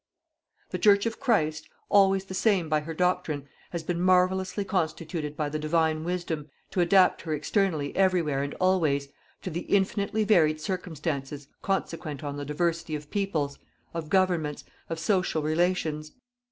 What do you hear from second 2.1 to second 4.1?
the same by her doctrine, has been